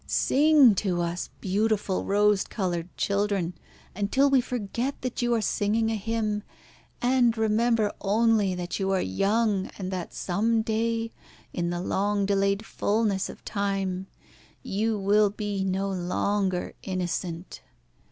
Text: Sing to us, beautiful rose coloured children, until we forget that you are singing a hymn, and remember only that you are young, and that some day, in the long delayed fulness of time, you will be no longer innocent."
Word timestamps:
Sing 0.07 0.73
to 0.73 0.99
us, 0.99 1.29
beautiful 1.41 2.05
rose 2.05 2.43
coloured 2.43 2.89
children, 2.97 3.53
until 3.95 4.31
we 4.31 4.41
forget 4.41 4.99
that 5.03 5.21
you 5.21 5.31
are 5.35 5.41
singing 5.43 5.91
a 5.91 5.95
hymn, 5.95 6.41
and 7.03 7.37
remember 7.37 7.93
only 8.01 8.55
that 8.55 8.79
you 8.79 8.89
are 8.89 8.99
young, 8.99 9.67
and 9.77 9.91
that 9.91 10.11
some 10.11 10.63
day, 10.63 11.11
in 11.53 11.69
the 11.69 11.81
long 11.81 12.25
delayed 12.25 12.65
fulness 12.65 13.29
of 13.29 13.45
time, 13.45 14.07
you 14.63 14.97
will 14.97 15.29
be 15.29 15.63
no 15.63 15.87
longer 15.91 16.73
innocent." 16.81 17.61